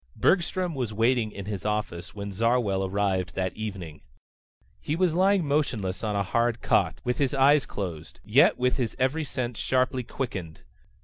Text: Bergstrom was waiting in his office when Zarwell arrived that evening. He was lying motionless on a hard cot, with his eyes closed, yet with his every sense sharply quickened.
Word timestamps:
Bergstrom 0.15 0.73
was 0.73 0.95
waiting 0.95 1.31
in 1.31 1.45
his 1.45 1.63
office 1.63 2.15
when 2.15 2.31
Zarwell 2.31 2.83
arrived 2.83 3.35
that 3.35 3.55
evening. 3.55 4.01
He 4.79 4.95
was 4.95 5.13
lying 5.13 5.45
motionless 5.45 6.03
on 6.03 6.15
a 6.15 6.23
hard 6.23 6.59
cot, 6.63 6.99
with 7.03 7.19
his 7.19 7.35
eyes 7.35 7.67
closed, 7.67 8.19
yet 8.25 8.57
with 8.57 8.77
his 8.77 8.95
every 8.97 9.23
sense 9.23 9.59
sharply 9.59 10.01
quickened. 10.01 10.63